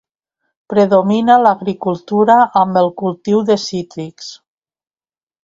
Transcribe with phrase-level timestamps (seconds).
[0.73, 4.33] Predomina l'agricultura amb el cultiu de cítrics.